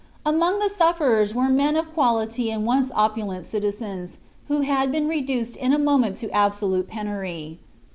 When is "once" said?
2.65-2.91